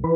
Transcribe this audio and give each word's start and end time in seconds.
Ihr 0.00 0.06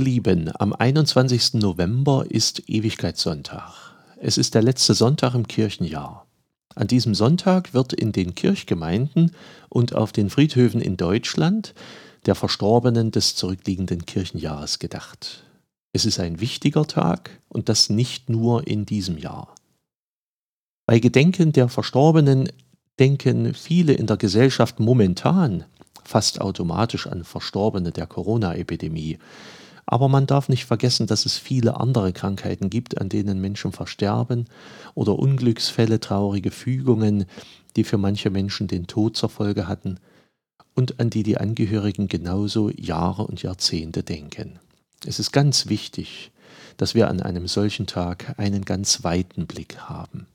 Lieben, 0.00 0.50
am 0.58 0.72
21. 0.72 1.54
November 1.54 2.24
ist 2.28 2.68
Ewigkeitssonntag. 2.68 3.94
Es 4.18 4.36
ist 4.36 4.56
der 4.56 4.62
letzte 4.62 4.94
Sonntag 4.94 5.36
im 5.36 5.46
Kirchenjahr. 5.46 6.26
An 6.74 6.86
diesem 6.86 7.14
Sonntag 7.14 7.74
wird 7.74 7.92
in 7.92 8.12
den 8.12 8.34
Kirchgemeinden 8.34 9.32
und 9.68 9.94
auf 9.94 10.12
den 10.12 10.30
Friedhöfen 10.30 10.80
in 10.80 10.96
Deutschland 10.96 11.74
der 12.26 12.34
Verstorbenen 12.34 13.10
des 13.10 13.34
zurückliegenden 13.34 14.06
Kirchenjahres 14.06 14.78
gedacht. 14.78 15.44
Es 15.92 16.04
ist 16.04 16.20
ein 16.20 16.40
wichtiger 16.40 16.86
Tag 16.86 17.40
und 17.48 17.68
das 17.68 17.90
nicht 17.90 18.28
nur 18.28 18.66
in 18.66 18.86
diesem 18.86 19.18
Jahr. 19.18 19.54
Bei 20.86 21.00
Gedenken 21.00 21.52
der 21.52 21.68
Verstorbenen 21.68 22.50
denken 22.98 23.54
viele 23.54 23.92
in 23.92 24.06
der 24.06 24.16
Gesellschaft 24.16 24.78
momentan 24.78 25.64
fast 26.04 26.40
automatisch 26.40 27.06
an 27.06 27.24
Verstorbene 27.24 27.92
der 27.92 28.06
Corona-Epidemie. 28.06 29.18
Aber 29.90 30.08
man 30.08 30.28
darf 30.28 30.48
nicht 30.48 30.66
vergessen, 30.66 31.08
dass 31.08 31.26
es 31.26 31.36
viele 31.36 31.80
andere 31.80 32.12
Krankheiten 32.12 32.70
gibt, 32.70 33.00
an 33.00 33.08
denen 33.08 33.40
Menschen 33.40 33.72
versterben 33.72 34.44
oder 34.94 35.18
Unglücksfälle, 35.18 35.98
traurige 35.98 36.52
Fügungen, 36.52 37.24
die 37.74 37.82
für 37.82 37.98
manche 37.98 38.30
Menschen 38.30 38.68
den 38.68 38.86
Tod 38.86 39.16
zur 39.16 39.30
Folge 39.30 39.66
hatten 39.66 39.98
und 40.76 41.00
an 41.00 41.10
die 41.10 41.24
die 41.24 41.38
Angehörigen 41.38 42.06
genauso 42.06 42.70
Jahre 42.70 43.26
und 43.26 43.42
Jahrzehnte 43.42 44.04
denken. 44.04 44.60
Es 45.04 45.18
ist 45.18 45.32
ganz 45.32 45.68
wichtig, 45.68 46.30
dass 46.76 46.94
wir 46.94 47.08
an 47.08 47.20
einem 47.20 47.48
solchen 47.48 47.88
Tag 47.88 48.38
einen 48.38 48.64
ganz 48.64 49.02
weiten 49.02 49.48
Blick 49.48 49.78
haben. 49.88 50.28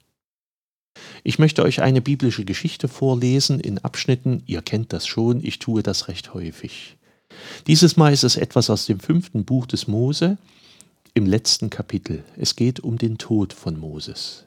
Ich 1.23 1.39
möchte 1.39 1.63
euch 1.63 1.81
eine 1.81 2.01
biblische 2.01 2.43
Geschichte 2.43 2.89
vorlesen 2.89 3.61
in 3.61 3.77
Abschnitten, 3.77 4.43
ihr 4.47 4.61
kennt 4.61 4.91
das 4.91 5.07
schon, 5.07 5.41
ich 5.41 5.59
tue 5.59 5.81
das 5.81 6.09
recht 6.09 6.33
häufig. 6.33 6.97
Dieses 7.67 7.97
Mal 7.97 8.13
ist 8.13 8.23
es 8.23 8.37
etwas 8.37 8.69
aus 8.69 8.85
dem 8.85 8.99
fünften 8.99 9.45
Buch 9.45 9.65
des 9.65 9.87
Mose, 9.87 10.37
im 11.13 11.25
letzten 11.25 11.69
Kapitel. 11.69 12.23
Es 12.37 12.55
geht 12.55 12.81
um 12.81 12.97
den 12.97 13.17
Tod 13.17 13.53
von 13.53 13.79
Moses. 13.79 14.45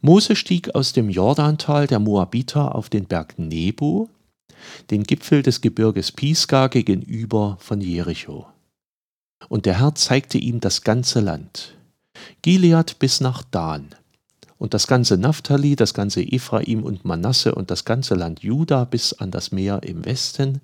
Mose 0.00 0.34
stieg 0.34 0.74
aus 0.74 0.92
dem 0.92 1.10
Jordantal 1.10 1.86
der 1.86 1.98
Moabiter 1.98 2.74
auf 2.74 2.88
den 2.88 3.04
Berg 3.04 3.38
Nebo, 3.38 4.08
den 4.90 5.04
Gipfel 5.04 5.42
des 5.42 5.60
Gebirges 5.60 6.10
Pisgah 6.10 6.68
gegenüber 6.68 7.58
von 7.60 7.80
Jericho. 7.80 8.46
Und 9.48 9.66
der 9.66 9.78
Herr 9.78 9.94
zeigte 9.94 10.38
ihm 10.38 10.60
das 10.60 10.82
ganze 10.82 11.20
Land, 11.20 11.74
Gilead 12.42 12.98
bis 12.98 13.20
nach 13.20 13.42
Dan, 13.42 13.94
und 14.56 14.72
das 14.72 14.86
ganze 14.86 15.18
Naphtali, 15.18 15.76
das 15.76 15.92
ganze 15.92 16.22
Ephraim 16.22 16.82
und 16.82 17.04
Manasse 17.04 17.54
und 17.54 17.70
das 17.70 17.84
ganze 17.84 18.14
Land 18.14 18.42
Juda 18.42 18.84
bis 18.84 19.12
an 19.12 19.30
das 19.30 19.52
Meer 19.52 19.82
im 19.82 20.04
Westen, 20.04 20.62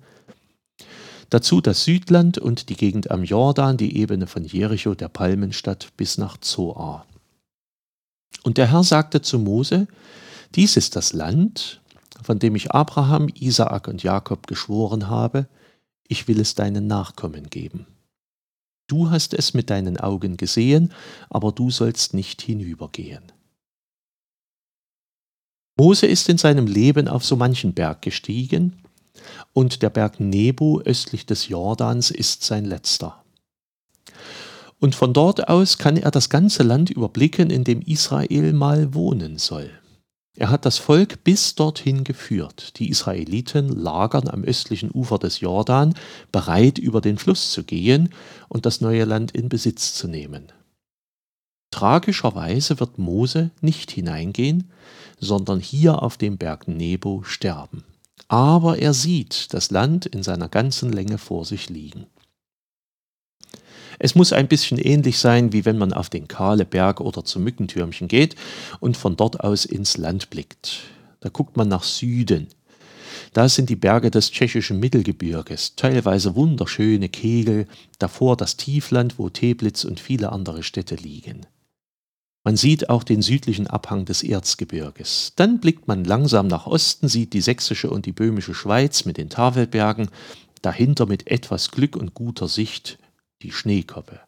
Dazu 1.31 1.61
das 1.61 1.85
Südland 1.85 2.37
und 2.37 2.67
die 2.67 2.75
Gegend 2.75 3.09
am 3.09 3.23
Jordan, 3.23 3.77
die 3.77 3.95
Ebene 3.95 4.27
von 4.27 4.43
Jericho, 4.43 4.95
der 4.95 5.07
Palmenstadt, 5.07 5.93
bis 5.95 6.17
nach 6.17 6.37
Zoar. 6.37 7.07
Und 8.43 8.57
der 8.57 8.69
Herr 8.69 8.83
sagte 8.83 9.21
zu 9.21 9.39
Mose, 9.39 9.87
dies 10.55 10.75
ist 10.75 10.97
das 10.97 11.13
Land, 11.13 11.81
von 12.21 12.37
dem 12.37 12.53
ich 12.57 12.71
Abraham, 12.71 13.29
Isaak 13.33 13.87
und 13.87 14.03
Jakob 14.03 14.45
geschworen 14.45 15.07
habe, 15.07 15.47
ich 16.05 16.27
will 16.27 16.37
es 16.41 16.53
deinen 16.55 16.87
Nachkommen 16.87 17.49
geben. 17.49 17.87
Du 18.87 19.09
hast 19.09 19.33
es 19.33 19.53
mit 19.53 19.69
deinen 19.69 19.97
Augen 19.97 20.35
gesehen, 20.35 20.91
aber 21.29 21.53
du 21.53 21.71
sollst 21.71 22.13
nicht 22.13 22.41
hinübergehen. 22.41 23.31
Mose 25.77 26.07
ist 26.07 26.27
in 26.27 26.37
seinem 26.37 26.67
Leben 26.67 27.07
auf 27.07 27.23
so 27.23 27.37
manchen 27.37 27.73
Berg 27.73 28.01
gestiegen, 28.01 28.81
und 29.53 29.81
der 29.81 29.89
Berg 29.89 30.19
Nebo 30.19 30.81
östlich 30.81 31.25
des 31.25 31.47
Jordans 31.47 32.11
ist 32.11 32.43
sein 32.43 32.65
letzter. 32.65 33.23
Und 34.79 34.95
von 34.95 35.13
dort 35.13 35.47
aus 35.47 35.77
kann 35.77 35.95
er 35.95 36.09
das 36.09 36.29
ganze 36.29 36.63
Land 36.63 36.89
überblicken, 36.89 37.49
in 37.49 37.63
dem 37.63 37.81
Israel 37.81 38.51
mal 38.53 38.93
wohnen 38.93 39.37
soll. 39.37 39.69
Er 40.35 40.49
hat 40.49 40.65
das 40.65 40.77
Volk 40.77 41.23
bis 41.23 41.55
dorthin 41.55 42.03
geführt. 42.03 42.79
Die 42.79 42.89
Israeliten 42.89 43.67
lagern 43.67 44.27
am 44.27 44.43
östlichen 44.43 44.89
Ufer 44.91 45.19
des 45.19 45.41
Jordan, 45.41 45.93
bereit 46.31 46.79
über 46.79 47.01
den 47.01 47.17
Fluss 47.17 47.51
zu 47.51 47.63
gehen 47.63 48.09
und 48.47 48.65
das 48.65 48.81
neue 48.81 49.05
Land 49.05 49.31
in 49.31 49.49
Besitz 49.49 49.93
zu 49.93 50.07
nehmen. 50.07 50.51
Tragischerweise 51.69 52.79
wird 52.79 52.97
Mose 52.97 53.51
nicht 53.61 53.91
hineingehen, 53.91 54.71
sondern 55.19 55.59
hier 55.59 56.01
auf 56.01 56.17
dem 56.17 56.37
Berg 56.37 56.67
Nebo 56.67 57.23
sterben 57.23 57.83
aber 58.31 58.79
er 58.79 58.93
sieht 58.93 59.53
das 59.53 59.71
Land 59.71 60.05
in 60.05 60.23
seiner 60.23 60.47
ganzen 60.47 60.93
Länge 60.93 61.17
vor 61.17 61.43
sich 61.43 61.69
liegen. 61.69 62.05
Es 63.99 64.15
muss 64.15 64.31
ein 64.31 64.47
bisschen 64.47 64.77
ähnlich 64.77 65.19
sein, 65.19 65.51
wie 65.51 65.65
wenn 65.65 65.77
man 65.77 65.91
auf 65.91 66.09
den 66.09 66.29
kahle 66.29 66.63
Berg 66.63 67.01
oder 67.01 67.25
zum 67.25 67.43
Mückentürmchen 67.43 68.07
geht 68.07 68.37
und 68.79 68.95
von 68.95 69.17
dort 69.17 69.41
aus 69.41 69.65
ins 69.65 69.97
Land 69.97 70.29
blickt. 70.29 70.79
Da 71.19 71.27
guckt 71.27 71.57
man 71.57 71.67
nach 71.67 71.83
Süden. 71.83 72.47
Da 73.33 73.49
sind 73.49 73.69
die 73.69 73.75
Berge 73.75 74.09
des 74.11 74.31
tschechischen 74.31 74.79
Mittelgebirges, 74.79 75.75
teilweise 75.75 76.33
wunderschöne 76.33 77.09
Kegel, 77.09 77.67
davor 77.99 78.37
das 78.37 78.55
Tiefland, 78.55 79.19
wo 79.19 79.27
Teplitz 79.27 79.83
und 79.83 79.99
viele 79.99 80.31
andere 80.31 80.63
Städte 80.63 80.95
liegen. 80.95 81.45
Man 82.43 82.57
sieht 82.57 82.89
auch 82.89 83.03
den 83.03 83.21
südlichen 83.21 83.67
Abhang 83.67 84.05
des 84.05 84.23
Erzgebirges. 84.23 85.33
Dann 85.35 85.59
blickt 85.59 85.87
man 85.87 86.03
langsam 86.03 86.47
nach 86.47 86.65
Osten, 86.65 87.07
sieht 87.07 87.33
die 87.33 87.41
sächsische 87.41 87.89
und 87.89 88.07
die 88.07 88.13
böhmische 88.13 88.55
Schweiz 88.55 89.05
mit 89.05 89.17
den 89.17 89.29
Tafelbergen, 89.29 90.09
dahinter 90.63 91.05
mit 91.05 91.27
etwas 91.27 91.69
Glück 91.69 91.95
und 91.95 92.15
guter 92.15 92.47
Sicht 92.47 92.97
die 93.43 93.51
Schneekoppe. 93.51 94.19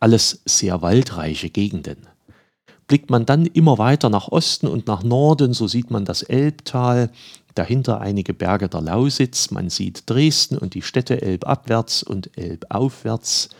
Alles 0.00 0.42
sehr 0.44 0.82
waldreiche 0.82 1.48
Gegenden. 1.48 2.06
Blickt 2.86 3.08
man 3.08 3.24
dann 3.24 3.46
immer 3.46 3.78
weiter 3.78 4.10
nach 4.10 4.28
Osten 4.28 4.66
und 4.66 4.86
nach 4.86 5.02
Norden, 5.02 5.54
so 5.54 5.68
sieht 5.68 5.90
man 5.90 6.04
das 6.04 6.22
Elbtal, 6.22 7.10
dahinter 7.54 8.00
einige 8.00 8.34
Berge 8.34 8.68
der 8.68 8.80
Lausitz, 8.80 9.50
man 9.50 9.70
sieht 9.70 10.10
Dresden 10.10 10.58
und 10.58 10.74
die 10.74 10.82
Städte 10.82 11.22
elbabwärts 11.22 12.02
und 12.02 12.36
elbaufwärts, 12.36 13.50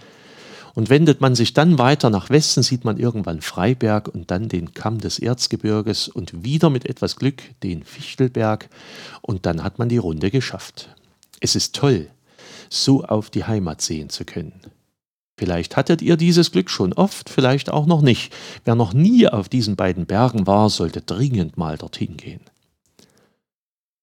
und 0.75 0.91
wendet 0.91 1.21
man 1.21 1.35
sich 1.35 1.53
dann 1.53 1.79
weiter 1.79 2.11
nach 2.11 2.31
Westen, 2.31 2.63
sieht 2.63 2.85
man 2.85 2.99
irgendwann 2.99 3.41
Freiberg 3.41 4.09
und 4.09 4.31
dann 4.31 4.49
den 4.49 4.75
Kamm 4.75 4.99
des 4.99 5.19
Erzgebirges 5.19 6.09
und 6.09 6.45
wieder 6.45 6.71
mit 6.71 6.87
etwas 6.87 7.17
Glück 7.17 7.43
den 7.63 7.83
Fichtelberg 7.83 8.69
und 9.23 9.47
dann 9.47 9.63
hat 9.63 9.79
man 9.79 9.89
die 9.89 9.99
Runde 9.99 10.31
geschafft. 10.31 10.89
Es 11.41 11.57
ist 11.57 11.75
toll, 11.75 12.09
so 12.69 13.05
auf 13.05 13.31
die 13.31 13.45
Heimat 13.45 13.81
sehen 13.81 14.11
zu 14.11 14.25
können. 14.25 14.61
Vielleicht 15.37 15.77
hattet 15.77 16.03
ihr 16.03 16.19
dieses 16.19 16.53
Glück 16.53 16.69
schon 16.69 16.93
oft, 16.93 17.31
vielleicht 17.31 17.71
auch 17.71 17.87
noch 17.87 18.03
nicht. 18.03 18.33
Wer 18.67 18.75
noch 18.75 18.93
nie 18.93 19.27
auf 19.27 19.49
diesen 19.49 19.75
beiden 19.75 20.05
Bergen 20.05 20.47
war, 20.47 20.69
sollte 20.69 21.01
dringend 21.01 21.57
mal 21.57 21.79
dorthin 21.79 22.19
gehen. 22.19 22.43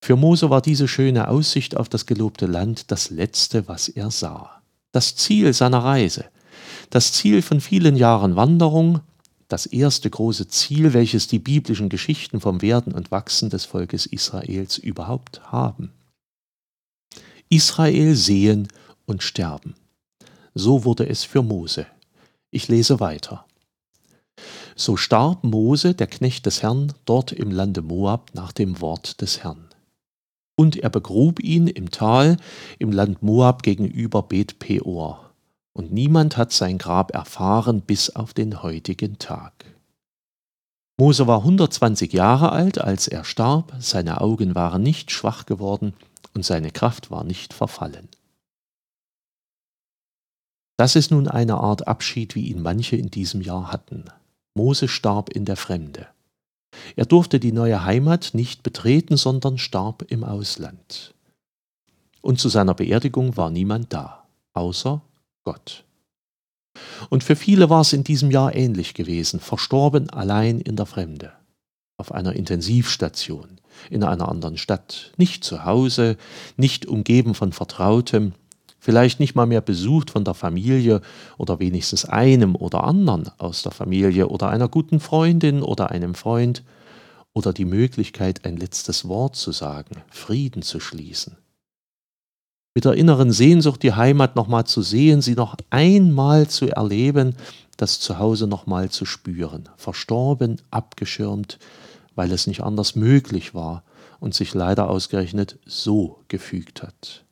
Für 0.01 0.15
Mose 0.15 0.49
war 0.49 0.61
diese 0.61 0.87
schöne 0.87 1.27
Aussicht 1.27 1.77
auf 1.77 1.89
das 1.89 2.05
gelobte 2.05 2.47
Land 2.47 2.91
das 2.91 3.11
Letzte, 3.11 3.67
was 3.67 3.87
er 3.87 4.09
sah. 4.09 4.61
Das 4.91 5.15
Ziel 5.15 5.53
seiner 5.53 5.83
Reise 5.83 6.25
das 6.89 7.11
Ziel 7.13 7.41
von 7.41 7.61
vielen 7.61 7.95
Jahren 7.95 8.35
Wanderung, 8.35 9.01
das 9.47 9.65
erste 9.65 10.09
große 10.09 10.47
Ziel, 10.47 10.93
welches 10.93 11.27
die 11.27 11.39
biblischen 11.39 11.89
Geschichten 11.89 12.39
vom 12.39 12.61
Werden 12.61 12.93
und 12.93 13.11
Wachsen 13.11 13.49
des 13.49 13.65
Volkes 13.65 14.05
Israels 14.05 14.77
überhaupt 14.77 15.51
haben. 15.51 15.91
Israel 17.49 18.15
sehen 18.15 18.67
und 19.05 19.23
sterben. 19.23 19.75
So 20.53 20.83
wurde 20.83 21.07
es 21.07 21.23
für 21.23 21.43
Mose. 21.43 21.87
Ich 22.51 22.67
lese 22.67 22.99
weiter. 22.99 23.45
So 24.75 24.97
starb 24.97 25.43
Mose, 25.43 25.93
der 25.93 26.07
Knecht 26.07 26.45
des 26.45 26.61
Herrn, 26.61 26.93
dort 27.05 27.31
im 27.31 27.51
Lande 27.51 27.81
Moab 27.81 28.31
nach 28.33 28.51
dem 28.51 28.81
Wort 28.81 29.21
des 29.21 29.43
Herrn. 29.43 29.69
Und 30.55 30.75
er 30.75 30.89
begrub 30.89 31.39
ihn 31.39 31.67
im 31.67 31.89
Tal 31.89 32.37
im 32.79 32.91
Land 32.91 33.23
Moab 33.23 33.63
gegenüber 33.63 34.23
Bet 34.23 34.59
Peor 34.59 35.26
und 35.77 35.93
niemand 35.93 36.37
hat 36.37 36.51
sein 36.51 36.79
Grab 36.79 37.13
erfahren 37.13 37.81
bis 37.81 38.09
auf 38.09 38.33
den 38.33 38.63
heutigen 38.63 39.19
Tag. 39.19 39.53
Mose 40.99 41.27
war 41.27 41.39
120 41.39 42.11
Jahre 42.13 42.51
alt, 42.51 42.79
als 42.79 43.07
er 43.07 43.23
starb, 43.23 43.75
seine 43.79 44.19
Augen 44.19 44.55
waren 44.55 44.81
nicht 44.81 45.11
schwach 45.11 45.45
geworden 45.45 45.93
und 46.33 46.43
seine 46.43 46.71
Kraft 46.71 47.11
war 47.11 47.23
nicht 47.23 47.53
verfallen. 47.53 48.09
Das 50.77 50.95
ist 50.95 51.11
nun 51.11 51.27
eine 51.27 51.59
Art 51.59 51.87
Abschied, 51.87 52.33
wie 52.33 52.47
ihn 52.47 52.63
manche 52.63 52.95
in 52.95 53.11
diesem 53.11 53.41
Jahr 53.41 53.71
hatten. 53.71 54.05
Mose 54.55 54.87
starb 54.87 55.29
in 55.29 55.45
der 55.45 55.57
Fremde. 55.57 56.07
Er 56.95 57.05
durfte 57.05 57.39
die 57.39 57.51
neue 57.51 57.85
Heimat 57.85 58.31
nicht 58.33 58.63
betreten, 58.63 59.15
sondern 59.15 59.59
starb 59.59 60.03
im 60.09 60.23
Ausland. 60.23 61.13
Und 62.21 62.39
zu 62.39 62.49
seiner 62.49 62.73
Beerdigung 62.73 63.37
war 63.37 63.51
niemand 63.51 63.93
da, 63.93 64.27
außer 64.53 65.01
Gott. 65.47 65.85
Und 67.09 67.23
für 67.23 67.37
viele 67.37 67.69
war 67.69 67.79
es 67.79 67.93
in 67.93 68.03
diesem 68.03 68.31
Jahr 68.31 68.53
ähnlich 68.53 68.93
gewesen, 68.93 69.39
verstorben 69.39 70.09
allein 70.09 70.59
in 70.59 70.75
der 70.75 70.85
Fremde, 70.85 71.31
auf 71.95 72.11
einer 72.11 72.33
Intensivstation, 72.33 73.61
in 73.89 74.03
einer 74.03 74.27
anderen 74.27 74.57
Stadt, 74.57 75.13
nicht 75.15 75.45
zu 75.45 75.63
Hause, 75.63 76.17
nicht 76.57 76.85
umgeben 76.85 77.33
von 77.33 77.53
Vertrautem, 77.53 78.33
vielleicht 78.77 79.21
nicht 79.21 79.35
mal 79.35 79.45
mehr 79.45 79.61
besucht 79.61 80.11
von 80.11 80.25
der 80.25 80.33
Familie 80.33 80.99
oder 81.37 81.61
wenigstens 81.61 82.03
einem 82.03 82.53
oder 82.57 82.83
anderen 82.83 83.31
aus 83.37 83.63
der 83.63 83.71
Familie 83.71 84.27
oder 84.27 84.49
einer 84.49 84.67
guten 84.67 84.99
Freundin 84.99 85.61
oder 85.61 85.91
einem 85.91 86.13
Freund 86.13 86.61
oder 87.31 87.53
die 87.53 87.63
Möglichkeit, 87.63 88.43
ein 88.43 88.57
letztes 88.57 89.07
Wort 89.07 89.37
zu 89.37 89.53
sagen, 89.53 90.03
Frieden 90.09 90.61
zu 90.61 90.81
schließen. 90.81 91.37
Mit 92.77 92.85
der 92.85 92.93
inneren 92.93 93.31
Sehnsucht, 93.31 93.81
die 93.81 93.93
Heimat 93.93 94.35
nochmal 94.35 94.65
zu 94.67 94.83
sehen, 94.83 95.23
sie 95.23 95.33
noch 95.33 95.55
einmal 95.71 96.47
zu 96.47 96.67
erleben, 96.69 97.35
das 97.75 97.99
Zuhause 97.99 98.45
nochmal 98.45 98.91
zu 98.91 99.03
spüren, 99.03 99.67
verstorben, 99.77 100.61
abgeschirmt, 100.69 101.57
weil 102.13 102.31
es 102.31 102.45
nicht 102.45 102.61
anders 102.61 102.95
möglich 102.95 103.55
war 103.55 103.81
und 104.19 104.35
sich 104.35 104.53
leider 104.53 104.91
ausgerechnet 104.91 105.57
so 105.65 106.19
gefügt 106.27 106.83
hat. 106.83 107.23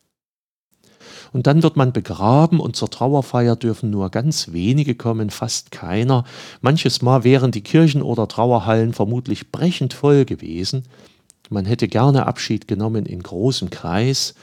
Und 1.31 1.45
dann 1.45 1.61
wird 1.61 1.75
man 1.75 1.93
begraben 1.93 2.59
und 2.59 2.75
zur 2.75 2.89
Trauerfeier 2.89 3.55
dürfen 3.55 3.91
nur 3.91 4.09
ganz 4.09 4.51
wenige 4.51 4.95
kommen, 4.95 5.29
fast 5.29 5.69
keiner. 5.69 6.23
Manches 6.61 7.03
Mal 7.03 7.23
wären 7.23 7.51
die 7.51 7.61
Kirchen 7.61 8.01
oder 8.01 8.27
Trauerhallen 8.27 8.93
vermutlich 8.93 9.51
brechend 9.51 9.93
voll 9.93 10.25
gewesen. 10.25 10.85
Man 11.51 11.65
hätte 11.65 11.87
gerne 11.87 12.25
Abschied 12.25 12.67
genommen 12.67 13.05
in 13.05 13.21
großem 13.21 13.69
Kreis. 13.69 14.33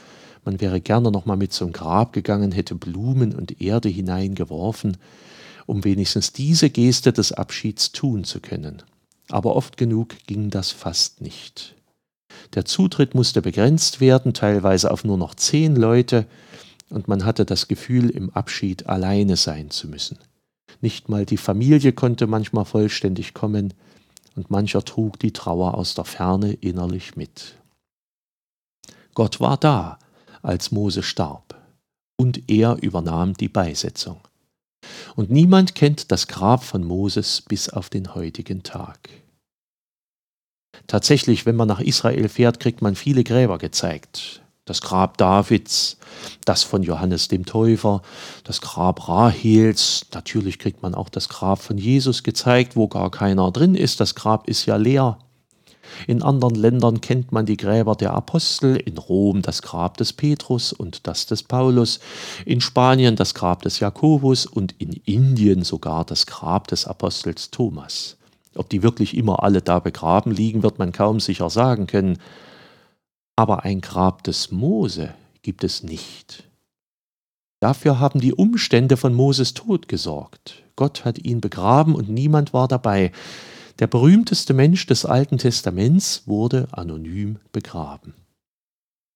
Man 0.45 0.59
wäre 0.59 0.81
gerne 0.81 1.11
nochmal 1.11 1.37
mit 1.37 1.53
zum 1.53 1.71
Grab 1.71 2.13
gegangen, 2.13 2.51
hätte 2.51 2.75
Blumen 2.75 3.33
und 3.33 3.61
Erde 3.61 3.89
hineingeworfen, 3.89 4.97
um 5.65 5.83
wenigstens 5.83 6.33
diese 6.33 6.69
Geste 6.69 7.13
des 7.13 7.31
Abschieds 7.31 7.91
tun 7.91 8.23
zu 8.23 8.41
können. 8.41 8.83
Aber 9.29 9.55
oft 9.55 9.77
genug 9.77 10.15
ging 10.27 10.49
das 10.49 10.71
fast 10.71 11.21
nicht. 11.21 11.75
Der 12.55 12.65
Zutritt 12.65 13.15
musste 13.15 13.41
begrenzt 13.41 14.01
werden, 14.01 14.33
teilweise 14.33 14.91
auf 14.91 15.03
nur 15.03 15.17
noch 15.17 15.35
zehn 15.35 15.75
Leute, 15.75 16.25
und 16.89 17.07
man 17.07 17.25
hatte 17.25 17.45
das 17.45 17.67
Gefühl, 17.67 18.09
im 18.09 18.29
Abschied 18.31 18.87
alleine 18.87 19.35
sein 19.37 19.71
zu 19.71 19.87
müssen. 19.87 20.19
Nicht 20.81 21.09
mal 21.09 21.25
die 21.25 21.37
Familie 21.37 21.93
konnte 21.93 22.27
manchmal 22.27 22.65
vollständig 22.65 23.33
kommen, 23.33 23.73
und 24.35 24.51
mancher 24.51 24.83
trug 24.83 25.19
die 25.19 25.31
Trauer 25.31 25.75
aus 25.75 25.93
der 25.93 26.05
Ferne 26.05 26.53
innerlich 26.53 27.15
mit. 27.15 27.55
Gott 29.13 29.39
war 29.39 29.57
da, 29.57 29.99
als 30.43 30.71
Mose 30.71 31.01
starb, 31.01 31.55
und 32.17 32.49
er 32.49 32.77
übernahm 32.81 33.33
die 33.33 33.49
Beisetzung. 33.49 34.21
Und 35.15 35.31
niemand 35.31 35.73
kennt 35.73 36.11
das 36.11 36.27
Grab 36.27 36.63
von 36.63 36.83
Moses 36.83 37.41
bis 37.41 37.69
auf 37.69 37.89
den 37.89 38.13
heutigen 38.13 38.61
Tag. 38.61 39.09
Tatsächlich, 40.85 41.45
wenn 41.45 41.55
man 41.55 41.67
nach 41.67 41.79
Israel 41.79 42.29
fährt, 42.29 42.59
kriegt 42.59 42.81
man 42.81 42.95
viele 42.95 43.23
Gräber 43.23 43.57
gezeigt 43.57 44.43
das 44.65 44.81
Grab 44.81 45.17
Davids, 45.17 45.97
das 46.45 46.63
von 46.63 46.83
Johannes 46.83 47.27
dem 47.27 47.45
Täufer, 47.45 48.01
das 48.43 48.61
Grab 48.61 49.07
Rahels, 49.09 50.05
natürlich 50.13 50.57
kriegt 50.57 50.81
man 50.81 50.95
auch 50.95 51.09
das 51.09 51.27
Grab 51.27 51.61
von 51.61 51.77
Jesus 51.77 52.23
gezeigt, 52.23 52.75
wo 52.75 52.87
gar 52.87 53.11
keiner 53.11 53.51
drin 53.51 53.75
ist, 53.75 53.99
das 53.99 54.15
Grab 54.15 54.47
ist 54.47 54.65
ja 54.65 54.77
leer. 54.77 55.17
In 56.07 56.21
anderen 56.21 56.55
Ländern 56.55 57.01
kennt 57.01 57.31
man 57.31 57.45
die 57.45 57.57
Gräber 57.57 57.95
der 57.95 58.13
Apostel, 58.13 58.75
in 58.75 58.97
Rom 58.97 59.41
das 59.41 59.61
Grab 59.61 59.97
des 59.97 60.13
Petrus 60.13 60.73
und 60.73 61.07
das 61.07 61.25
des 61.25 61.43
Paulus, 61.43 61.99
in 62.45 62.61
Spanien 62.61 63.15
das 63.15 63.33
Grab 63.33 63.61
des 63.61 63.79
Jakobus 63.79 64.45
und 64.45 64.73
in 64.79 64.93
Indien 65.05 65.63
sogar 65.63 66.05
das 66.05 66.25
Grab 66.25 66.67
des 66.67 66.85
Apostels 66.85 67.51
Thomas. 67.51 68.17
Ob 68.55 68.69
die 68.69 68.83
wirklich 68.83 69.17
immer 69.17 69.43
alle 69.43 69.61
da 69.61 69.79
begraben 69.79 70.31
liegen, 70.31 70.63
wird 70.63 70.79
man 70.79 70.91
kaum 70.91 71.19
sicher 71.19 71.49
sagen 71.49 71.87
können, 71.87 72.17
aber 73.35 73.63
ein 73.63 73.81
Grab 73.81 74.23
des 74.23 74.51
Mose 74.51 75.13
gibt 75.41 75.63
es 75.63 75.83
nicht. 75.83 76.43
Dafür 77.59 77.99
haben 77.99 78.19
die 78.19 78.33
Umstände 78.33 78.97
von 78.97 79.13
Moses 79.13 79.53
Tod 79.53 79.87
gesorgt. 79.87 80.63
Gott 80.75 81.05
hat 81.05 81.19
ihn 81.19 81.39
begraben 81.39 81.95
und 81.95 82.09
niemand 82.09 82.53
war 82.53 82.67
dabei. 82.67 83.11
Der 83.79 83.87
berühmteste 83.87 84.53
Mensch 84.53 84.85
des 84.85 85.05
Alten 85.05 85.37
Testaments 85.37 86.23
wurde 86.27 86.67
anonym 86.71 87.39
begraben. 87.51 88.13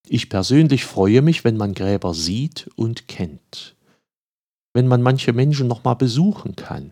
Ich 0.10 0.30
persönlich 0.30 0.86
freue 0.86 1.22
mich, 1.22 1.44
wenn 1.44 1.58
man 1.58 1.74
Gräber 1.74 2.14
sieht 2.14 2.70
und 2.76 3.08
kennt. 3.08 3.76
Wenn 4.74 4.88
man 4.88 5.02
manche 5.02 5.34
Menschen 5.34 5.68
noch 5.68 5.84
mal 5.84 5.96
besuchen 5.96 6.56
kann, 6.56 6.92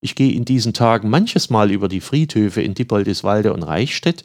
ich 0.00 0.16
gehe 0.16 0.32
in 0.32 0.44
diesen 0.44 0.74
Tagen 0.74 1.08
manches 1.08 1.48
Mal 1.48 1.70
über 1.70 1.88
die 1.88 2.02
Friedhöfe 2.02 2.60
in 2.60 2.74
Dippoldiswalde 2.74 3.54
und 3.54 3.62
Reichstätt 3.62 4.22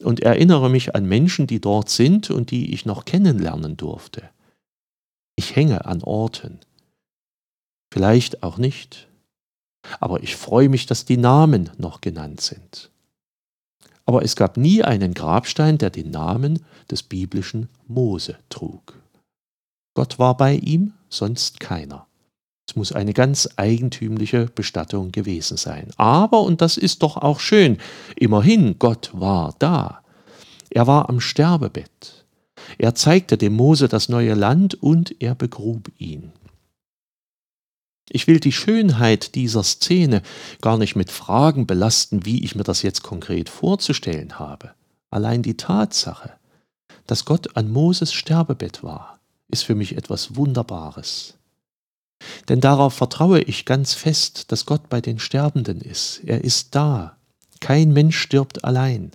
und 0.00 0.20
erinnere 0.20 0.68
mich 0.68 0.96
an 0.96 1.06
Menschen, 1.06 1.46
die 1.46 1.60
dort 1.60 1.88
sind 1.88 2.30
und 2.30 2.50
die 2.50 2.74
ich 2.74 2.84
noch 2.84 3.04
kennenlernen 3.04 3.76
durfte. 3.76 4.28
Ich 5.36 5.54
hänge 5.54 5.84
an 5.84 6.02
Orten. 6.02 6.58
Vielleicht 7.92 8.42
auch 8.42 8.58
nicht. 8.58 9.09
Aber 9.98 10.22
ich 10.22 10.36
freue 10.36 10.68
mich, 10.68 10.86
dass 10.86 11.04
die 11.04 11.16
Namen 11.16 11.70
noch 11.78 12.00
genannt 12.00 12.40
sind. 12.40 12.90
Aber 14.04 14.24
es 14.24 14.36
gab 14.36 14.56
nie 14.56 14.82
einen 14.82 15.14
Grabstein, 15.14 15.78
der 15.78 15.90
den 15.90 16.10
Namen 16.10 16.64
des 16.90 17.02
biblischen 17.02 17.68
Mose 17.86 18.36
trug. 18.48 19.00
Gott 19.94 20.18
war 20.18 20.36
bei 20.36 20.54
ihm, 20.54 20.92
sonst 21.08 21.60
keiner. 21.60 22.06
Es 22.68 22.76
muss 22.76 22.92
eine 22.92 23.12
ganz 23.12 23.48
eigentümliche 23.56 24.46
Bestattung 24.46 25.10
gewesen 25.10 25.56
sein. 25.56 25.90
Aber, 25.96 26.42
und 26.42 26.60
das 26.60 26.76
ist 26.76 27.02
doch 27.02 27.16
auch 27.16 27.40
schön, 27.40 27.78
immerhin, 28.16 28.78
Gott 28.78 29.10
war 29.12 29.54
da. 29.58 30.02
Er 30.70 30.86
war 30.86 31.08
am 31.08 31.20
Sterbebett. 31.20 32.24
Er 32.78 32.94
zeigte 32.94 33.36
dem 33.36 33.54
Mose 33.54 33.88
das 33.88 34.08
neue 34.08 34.34
Land 34.34 34.80
und 34.80 35.20
er 35.20 35.34
begrub 35.34 35.90
ihn. 35.98 36.32
Ich 38.12 38.26
will 38.26 38.40
die 38.40 38.52
Schönheit 38.52 39.36
dieser 39.36 39.62
Szene 39.62 40.22
gar 40.60 40.76
nicht 40.76 40.96
mit 40.96 41.12
Fragen 41.12 41.66
belasten, 41.66 42.26
wie 42.26 42.44
ich 42.44 42.56
mir 42.56 42.64
das 42.64 42.82
jetzt 42.82 43.04
konkret 43.04 43.48
vorzustellen 43.48 44.40
habe. 44.40 44.72
Allein 45.10 45.42
die 45.42 45.56
Tatsache, 45.56 46.32
dass 47.06 47.24
Gott 47.24 47.56
an 47.56 47.70
Moses 47.70 48.12
Sterbebett 48.12 48.82
war, 48.82 49.20
ist 49.48 49.62
für 49.62 49.76
mich 49.76 49.96
etwas 49.96 50.34
Wunderbares. 50.34 51.34
Denn 52.48 52.60
darauf 52.60 52.94
vertraue 52.94 53.40
ich 53.42 53.64
ganz 53.64 53.94
fest, 53.94 54.50
dass 54.50 54.66
Gott 54.66 54.88
bei 54.88 55.00
den 55.00 55.20
Sterbenden 55.20 55.80
ist. 55.80 56.20
Er 56.24 56.42
ist 56.42 56.74
da. 56.74 57.16
Kein 57.60 57.92
Mensch 57.92 58.18
stirbt 58.18 58.64
allein. 58.64 59.12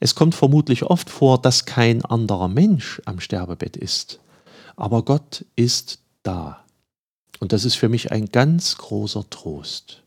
Es 0.00 0.16
kommt 0.16 0.34
vermutlich 0.34 0.82
oft 0.82 1.10
vor, 1.10 1.40
dass 1.40 1.64
kein 1.64 2.04
anderer 2.04 2.48
Mensch 2.48 3.00
am 3.04 3.20
Sterbebett 3.20 3.76
ist. 3.76 4.18
Aber 4.74 5.04
Gott 5.04 5.44
ist 5.54 6.00
da. 6.24 6.63
Und 7.40 7.52
das 7.52 7.64
ist 7.64 7.74
für 7.74 7.88
mich 7.88 8.12
ein 8.12 8.26
ganz 8.26 8.76
großer 8.78 9.28
Trost. 9.30 10.02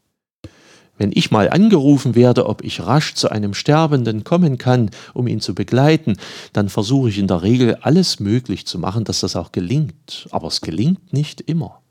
Wenn 0.98 1.12
ich 1.14 1.30
mal 1.30 1.50
angerufen 1.50 2.16
werde, 2.16 2.48
ob 2.48 2.64
ich 2.64 2.82
rasch 2.82 3.14
zu 3.14 3.30
einem 3.30 3.54
Sterbenden 3.54 4.24
kommen 4.24 4.58
kann, 4.58 4.90
um 5.14 5.28
ihn 5.28 5.42
zu 5.42 5.54
begleiten, 5.54 6.18
dann 6.54 6.70
versuche 6.70 7.10
ich 7.10 7.20
in 7.20 7.28
der 7.28 7.44
Regel 7.44 7.76
alles 7.82 8.20
möglich 8.20 8.66
zu 8.66 8.80
machen, 8.80 9.04
dass 9.04 9.20
das 9.20 9.36
auch 9.36 9.52
gelingt. 9.52 10.28
Aber 10.32 10.48
es 10.48 10.62
gelingt 10.62 11.14
nicht 11.14 11.42
immer 11.42 11.82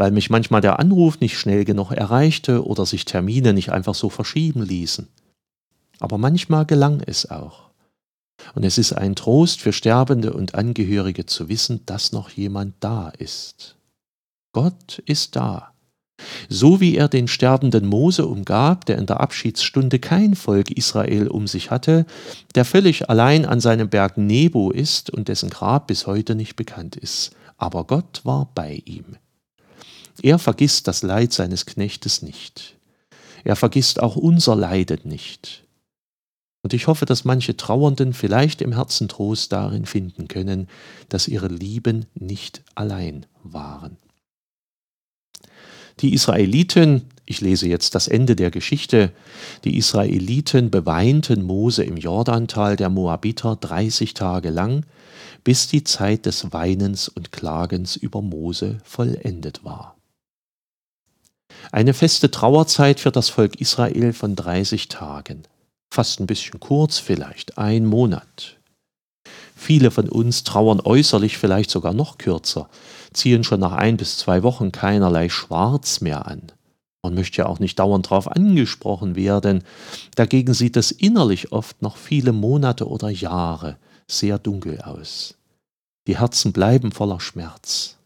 weil 0.00 0.12
mich 0.12 0.30
manchmal 0.30 0.62
der 0.62 0.78
Anruf 0.78 1.20
nicht 1.20 1.38
schnell 1.38 1.66
genug 1.66 1.90
erreichte 1.90 2.66
oder 2.66 2.86
sich 2.86 3.04
Termine 3.04 3.52
nicht 3.52 3.70
einfach 3.70 3.94
so 3.94 4.08
verschieben 4.08 4.62
ließen. 4.62 5.08
Aber 5.98 6.16
manchmal 6.16 6.64
gelang 6.64 7.02
es 7.04 7.30
auch. 7.30 7.68
Und 8.54 8.64
es 8.64 8.78
ist 8.78 8.94
ein 8.94 9.14
Trost 9.14 9.60
für 9.60 9.74
Sterbende 9.74 10.32
und 10.32 10.54
Angehörige 10.54 11.26
zu 11.26 11.50
wissen, 11.50 11.84
dass 11.84 12.12
noch 12.12 12.30
jemand 12.30 12.76
da 12.80 13.10
ist. 13.10 13.76
Gott 14.52 15.02
ist 15.06 15.36
da. 15.36 15.72
So 16.48 16.80
wie 16.80 16.96
er 16.96 17.08
den 17.08 17.28
sterbenden 17.28 17.86
Mose 17.86 18.26
umgab, 18.26 18.84
der 18.86 18.98
in 18.98 19.06
der 19.06 19.20
Abschiedsstunde 19.20 19.98
kein 19.98 20.34
Volk 20.34 20.70
Israel 20.70 21.28
um 21.28 21.46
sich 21.46 21.70
hatte, 21.70 22.06
der 22.54 22.64
völlig 22.64 23.08
allein 23.08 23.46
an 23.46 23.60
seinem 23.60 23.88
Berg 23.88 24.18
Nebo 24.18 24.70
ist 24.70 25.10
und 25.10 25.28
dessen 25.28 25.50
Grab 25.50 25.86
bis 25.86 26.06
heute 26.06 26.34
nicht 26.34 26.56
bekannt 26.56 26.96
ist. 26.96 27.30
Aber 27.56 27.84
Gott 27.84 28.20
war 28.24 28.50
bei 28.54 28.82
ihm. 28.84 29.16
Er 30.22 30.38
vergisst 30.38 30.88
das 30.88 31.02
Leid 31.02 31.32
seines 31.32 31.66
Knechtes 31.66 32.22
nicht. 32.22 32.76
Er 33.44 33.56
vergisst 33.56 34.02
auch 34.02 34.16
unser 34.16 34.56
Leiden 34.56 35.00
nicht. 35.04 35.64
Und 36.62 36.74
ich 36.74 36.88
hoffe, 36.88 37.06
dass 37.06 37.24
manche 37.24 37.56
Trauernden 37.56 38.12
vielleicht 38.12 38.60
im 38.60 38.72
Herzen 38.72 39.08
Trost 39.08 39.52
darin 39.52 39.86
finden 39.86 40.28
können, 40.28 40.68
dass 41.08 41.28
ihre 41.28 41.48
Lieben 41.48 42.04
nicht 42.14 42.62
allein 42.74 43.24
waren. 43.42 43.96
Die 45.98 46.14
Israeliten 46.14 47.08
Ich 47.26 47.40
lese 47.40 47.68
jetzt 47.68 47.94
das 47.94 48.08
Ende 48.08 48.34
der 48.34 48.50
Geschichte. 48.50 49.12
Die 49.64 49.76
Israeliten 49.76 50.70
beweinten 50.70 51.42
Mose 51.44 51.84
im 51.84 51.96
Jordantal 51.96 52.76
der 52.76 52.88
Moabiter 52.88 53.56
30 53.56 54.14
Tage 54.14 54.50
lang, 54.50 54.84
bis 55.44 55.68
die 55.68 55.84
Zeit 55.84 56.26
des 56.26 56.52
Weinens 56.52 57.08
und 57.08 57.30
Klagens 57.30 57.96
über 57.96 58.20
Mose 58.20 58.78
vollendet 58.84 59.64
war. 59.64 59.96
Eine 61.72 61.94
feste 61.94 62.30
Trauerzeit 62.30 62.98
für 63.00 63.12
das 63.12 63.28
Volk 63.28 63.60
Israel 63.60 64.12
von 64.12 64.34
30 64.34 64.88
Tagen. 64.88 65.42
Fast 65.92 66.20
ein 66.20 66.26
bisschen 66.26 66.58
kurz 66.60 66.98
vielleicht, 66.98 67.58
ein 67.58 67.86
Monat. 67.86 68.58
Viele 69.56 69.90
von 69.90 70.08
uns 70.08 70.42
trauern 70.42 70.80
äußerlich 70.80 71.36
vielleicht 71.36 71.70
sogar 71.70 71.92
noch 71.92 72.16
kürzer, 72.16 72.68
ziehen 73.12 73.44
schon 73.44 73.60
nach 73.60 73.72
ein 73.72 73.96
bis 73.96 74.18
zwei 74.18 74.42
Wochen 74.42 74.72
keinerlei 74.72 75.28
Schwarz 75.28 76.00
mehr 76.00 76.26
an. 76.26 76.52
Man 77.02 77.14
möchte 77.14 77.38
ja 77.38 77.46
auch 77.46 77.58
nicht 77.58 77.78
dauernd 77.78 78.06
darauf 78.06 78.30
angesprochen 78.30 79.16
werden. 79.16 79.64
Dagegen 80.16 80.52
sieht 80.52 80.76
es 80.76 80.90
innerlich 80.90 81.52
oft 81.52 81.80
noch 81.82 81.96
viele 81.96 82.32
Monate 82.32 82.86
oder 82.88 83.08
Jahre 83.08 83.78
sehr 84.06 84.38
dunkel 84.38 84.80
aus. 84.82 85.34
Die 86.06 86.18
Herzen 86.18 86.52
bleiben 86.52 86.92
voller 86.92 87.20
Schmerz. 87.20 87.96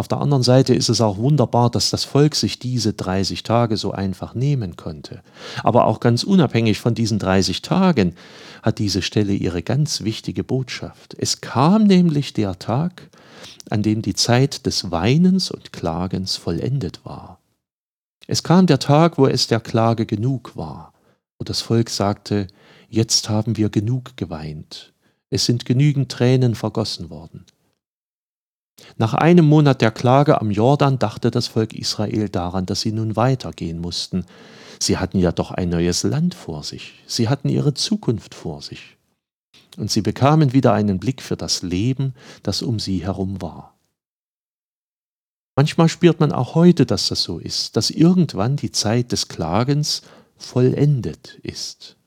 Auf 0.00 0.06
der 0.06 0.20
anderen 0.20 0.44
Seite 0.44 0.76
ist 0.76 0.88
es 0.88 1.00
auch 1.00 1.18
wunderbar, 1.18 1.70
dass 1.70 1.90
das 1.90 2.04
Volk 2.04 2.36
sich 2.36 2.60
diese 2.60 2.92
30 2.92 3.42
Tage 3.42 3.76
so 3.76 3.90
einfach 3.90 4.32
nehmen 4.32 4.76
konnte. 4.76 5.22
Aber 5.64 5.86
auch 5.86 5.98
ganz 5.98 6.22
unabhängig 6.22 6.78
von 6.78 6.94
diesen 6.94 7.18
30 7.18 7.62
Tagen 7.62 8.14
hat 8.62 8.78
diese 8.78 9.02
Stelle 9.02 9.32
ihre 9.32 9.60
ganz 9.60 10.02
wichtige 10.04 10.44
Botschaft. 10.44 11.16
Es 11.18 11.40
kam 11.40 11.82
nämlich 11.82 12.32
der 12.32 12.60
Tag, 12.60 13.10
an 13.70 13.82
dem 13.82 14.00
die 14.00 14.14
Zeit 14.14 14.66
des 14.66 14.92
Weinens 14.92 15.50
und 15.50 15.72
Klagens 15.72 16.36
vollendet 16.36 17.04
war. 17.04 17.40
Es 18.28 18.44
kam 18.44 18.66
der 18.66 18.78
Tag, 18.78 19.18
wo 19.18 19.26
es 19.26 19.48
der 19.48 19.58
Klage 19.58 20.06
genug 20.06 20.54
war, 20.54 20.92
wo 21.40 21.44
das 21.44 21.60
Volk 21.60 21.90
sagte, 21.90 22.46
jetzt 22.88 23.28
haben 23.28 23.56
wir 23.56 23.68
genug 23.68 24.16
geweint, 24.16 24.92
es 25.28 25.44
sind 25.44 25.64
genügend 25.64 26.08
Tränen 26.12 26.54
vergossen 26.54 27.10
worden. 27.10 27.46
Nach 28.96 29.14
einem 29.14 29.44
Monat 29.44 29.80
der 29.80 29.90
Klage 29.90 30.40
am 30.40 30.50
Jordan 30.50 30.98
dachte 30.98 31.30
das 31.30 31.46
Volk 31.46 31.72
Israel 31.74 32.28
daran, 32.28 32.66
dass 32.66 32.80
sie 32.80 32.92
nun 32.92 33.16
weitergehen 33.16 33.80
mussten. 33.80 34.24
Sie 34.80 34.98
hatten 34.98 35.18
ja 35.18 35.32
doch 35.32 35.50
ein 35.50 35.68
neues 35.68 36.02
Land 36.02 36.34
vor 36.34 36.62
sich, 36.62 37.02
sie 37.06 37.28
hatten 37.28 37.48
ihre 37.48 37.74
Zukunft 37.74 38.34
vor 38.34 38.62
sich 38.62 38.96
und 39.76 39.90
sie 39.90 40.02
bekamen 40.02 40.52
wieder 40.52 40.72
einen 40.72 40.98
Blick 40.98 41.22
für 41.22 41.36
das 41.36 41.62
Leben, 41.62 42.14
das 42.42 42.62
um 42.62 42.78
sie 42.78 43.04
herum 43.04 43.40
war. 43.42 43.78
Manchmal 45.56 45.88
spürt 45.88 46.20
man 46.20 46.30
auch 46.30 46.54
heute, 46.54 46.86
dass 46.86 47.08
das 47.08 47.22
so 47.24 47.38
ist, 47.38 47.76
dass 47.76 47.90
irgendwann 47.90 48.56
die 48.56 48.70
Zeit 48.70 49.10
des 49.10 49.26
Klagens 49.26 50.02
vollendet 50.36 51.34
ist. 51.42 51.97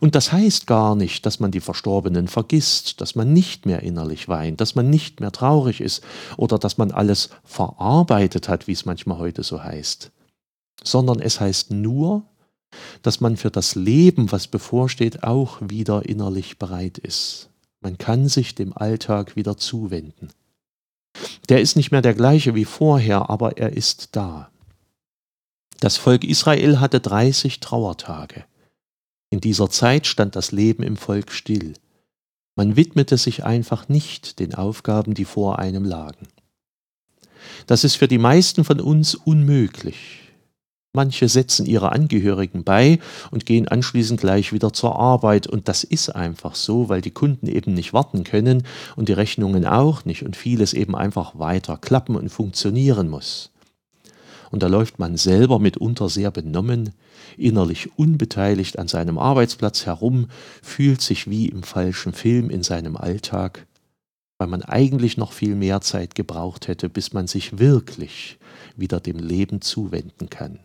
Und 0.00 0.14
das 0.14 0.32
heißt 0.32 0.66
gar 0.66 0.94
nicht, 0.94 1.26
dass 1.26 1.40
man 1.40 1.50
die 1.50 1.60
Verstorbenen 1.60 2.28
vergisst, 2.28 3.00
dass 3.00 3.14
man 3.14 3.32
nicht 3.32 3.66
mehr 3.66 3.82
innerlich 3.82 4.28
weint, 4.28 4.60
dass 4.60 4.74
man 4.74 4.90
nicht 4.90 5.20
mehr 5.20 5.32
traurig 5.32 5.80
ist 5.80 6.02
oder 6.36 6.58
dass 6.58 6.78
man 6.78 6.90
alles 6.90 7.30
verarbeitet 7.44 8.48
hat, 8.48 8.66
wie 8.66 8.72
es 8.72 8.84
manchmal 8.84 9.18
heute 9.18 9.42
so 9.42 9.62
heißt, 9.62 10.10
sondern 10.82 11.20
es 11.20 11.40
heißt 11.40 11.70
nur, 11.70 12.24
dass 13.02 13.20
man 13.20 13.36
für 13.36 13.50
das 13.50 13.74
Leben, 13.74 14.30
was 14.32 14.46
bevorsteht, 14.46 15.22
auch 15.22 15.58
wieder 15.60 16.06
innerlich 16.08 16.58
bereit 16.58 16.98
ist. 16.98 17.48
Man 17.80 17.96
kann 17.96 18.28
sich 18.28 18.54
dem 18.54 18.76
Alltag 18.76 19.36
wieder 19.36 19.56
zuwenden. 19.56 20.30
Der 21.48 21.60
ist 21.60 21.76
nicht 21.76 21.90
mehr 21.90 22.02
der 22.02 22.14
gleiche 22.14 22.54
wie 22.54 22.64
vorher, 22.64 23.30
aber 23.30 23.56
er 23.56 23.72
ist 23.72 24.16
da. 24.16 24.50
Das 25.80 25.96
Volk 25.96 26.24
Israel 26.24 26.80
hatte 26.80 27.00
30 27.00 27.60
Trauertage. 27.60 28.44
In 29.30 29.40
dieser 29.40 29.68
Zeit 29.68 30.06
stand 30.06 30.36
das 30.36 30.52
Leben 30.52 30.82
im 30.82 30.96
Volk 30.96 31.32
still. 31.32 31.74
Man 32.56 32.76
widmete 32.76 33.16
sich 33.16 33.44
einfach 33.44 33.88
nicht 33.88 34.38
den 34.40 34.54
Aufgaben, 34.54 35.14
die 35.14 35.24
vor 35.24 35.58
einem 35.58 35.84
lagen. 35.84 36.26
Das 37.66 37.84
ist 37.84 37.96
für 37.96 38.08
die 38.08 38.18
meisten 38.18 38.64
von 38.64 38.80
uns 38.80 39.14
unmöglich. 39.14 40.28
Manche 40.94 41.28
setzen 41.28 41.66
ihre 41.66 41.92
Angehörigen 41.92 42.64
bei 42.64 42.98
und 43.30 43.46
gehen 43.46 43.68
anschließend 43.68 44.18
gleich 44.18 44.52
wieder 44.52 44.72
zur 44.72 44.98
Arbeit. 44.98 45.46
Und 45.46 45.68
das 45.68 45.84
ist 45.84 46.08
einfach 46.08 46.54
so, 46.54 46.88
weil 46.88 47.02
die 47.02 47.10
Kunden 47.10 47.46
eben 47.46 47.74
nicht 47.74 47.92
warten 47.92 48.24
können 48.24 48.64
und 48.96 49.08
die 49.08 49.12
Rechnungen 49.12 49.66
auch 49.66 50.06
nicht 50.06 50.24
und 50.24 50.34
vieles 50.34 50.72
eben 50.72 50.96
einfach 50.96 51.38
weiter 51.38 51.76
klappen 51.76 52.16
und 52.16 52.30
funktionieren 52.30 53.08
muss. 53.08 53.50
Und 54.50 54.62
da 54.62 54.66
läuft 54.66 54.98
man 54.98 55.16
selber 55.16 55.58
mitunter 55.58 56.08
sehr 56.08 56.30
benommen, 56.30 56.94
innerlich 57.36 57.98
unbeteiligt 57.98 58.78
an 58.78 58.88
seinem 58.88 59.18
Arbeitsplatz 59.18 59.86
herum, 59.86 60.28
fühlt 60.62 61.00
sich 61.00 61.28
wie 61.28 61.48
im 61.48 61.62
falschen 61.62 62.12
Film 62.12 62.50
in 62.50 62.62
seinem 62.62 62.96
Alltag, 62.96 63.66
weil 64.38 64.48
man 64.48 64.62
eigentlich 64.62 65.16
noch 65.16 65.32
viel 65.32 65.54
mehr 65.54 65.80
Zeit 65.80 66.14
gebraucht 66.14 66.68
hätte, 66.68 66.88
bis 66.88 67.12
man 67.12 67.26
sich 67.26 67.58
wirklich 67.58 68.38
wieder 68.76 69.00
dem 69.00 69.18
Leben 69.18 69.60
zuwenden 69.60 70.30
kann. 70.30 70.60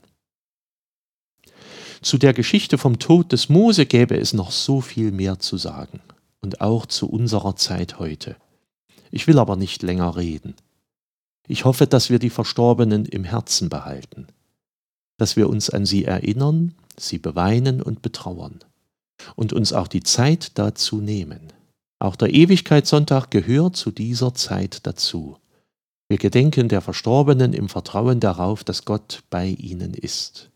Zu 2.01 2.17
der 2.17 2.33
Geschichte 2.33 2.77
vom 2.77 2.99
Tod 2.99 3.31
des 3.31 3.49
Mose 3.49 3.85
gäbe 3.85 4.17
es 4.17 4.33
noch 4.33 4.51
so 4.51 4.81
viel 4.81 5.11
mehr 5.11 5.39
zu 5.39 5.57
sagen 5.57 6.01
und 6.41 6.61
auch 6.61 6.85
zu 6.85 7.09
unserer 7.09 7.55
Zeit 7.55 7.97
heute. 7.97 8.35
Ich 9.09 9.27
will 9.27 9.39
aber 9.39 9.55
nicht 9.55 9.83
länger 9.83 10.17
reden. 10.17 10.53
Ich 11.47 11.65
hoffe, 11.65 11.87
dass 11.87 12.09
wir 12.09 12.19
die 12.19 12.29
Verstorbenen 12.29 13.05
im 13.05 13.23
Herzen 13.23 13.69
behalten, 13.69 14.27
dass 15.17 15.35
wir 15.35 15.49
uns 15.49 15.69
an 15.69 15.85
sie 15.85 16.05
erinnern, 16.05 16.75
sie 16.97 17.17
beweinen 17.17 17.81
und 17.81 18.01
betrauern 18.01 18.59
und 19.35 19.53
uns 19.53 19.73
auch 19.73 19.87
die 19.87 20.03
Zeit 20.03 20.57
dazu 20.57 21.01
nehmen. 21.01 21.51
Auch 21.99 22.15
der 22.15 22.33
Ewigkeitssonntag 22.33 23.31
gehört 23.31 23.75
zu 23.75 23.91
dieser 23.91 24.33
Zeit 24.33 24.85
dazu. 24.85 25.37
Wir 26.09 26.17
gedenken 26.17 26.69
der 26.69 26.81
Verstorbenen 26.81 27.53
im 27.53 27.69
Vertrauen 27.69 28.19
darauf, 28.19 28.63
dass 28.63 28.85
Gott 28.85 29.23
bei 29.29 29.47
ihnen 29.47 29.93
ist. 29.93 30.49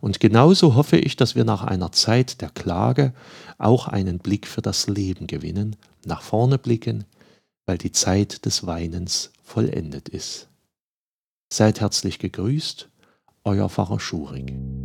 Und 0.00 0.20
genauso 0.20 0.74
hoffe 0.74 0.96
ich, 0.96 1.16
dass 1.16 1.34
wir 1.34 1.44
nach 1.44 1.64
einer 1.64 1.92
Zeit 1.92 2.40
der 2.40 2.50
Klage 2.50 3.12
auch 3.58 3.88
einen 3.88 4.18
Blick 4.18 4.46
für 4.46 4.62
das 4.62 4.88
Leben 4.88 5.26
gewinnen, 5.26 5.76
nach 6.04 6.22
vorne 6.22 6.58
blicken, 6.58 7.04
weil 7.72 7.78
die 7.78 7.92
Zeit 7.92 8.44
des 8.44 8.66
Weinens 8.66 9.32
vollendet 9.42 10.10
ist. 10.10 10.50
Seid 11.50 11.80
herzlich 11.80 12.18
gegrüßt, 12.18 12.90
euer 13.44 13.70
Pfarrer 13.70 13.98
Schuring. 13.98 14.82